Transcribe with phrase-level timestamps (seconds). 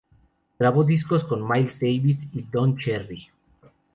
[0.57, 3.29] Grabó discos con Miles Davis y Don Cherry.